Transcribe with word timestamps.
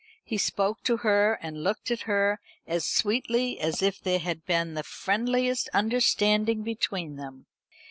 He 0.23 0.39
spoke 0.39 0.81
to 0.85 0.97
her 1.05 1.37
and 1.43 1.63
looked 1.63 1.91
at 1.91 2.01
her 2.09 2.39
as 2.65 2.87
sweetly 2.87 3.59
as 3.59 3.83
if 3.83 4.01
there 4.01 4.17
had 4.17 4.43
been 4.47 4.73
the 4.73 4.81
friendliest 4.81 5.69
understanding 5.75 6.63
between 6.63 7.17
them. 7.17 7.45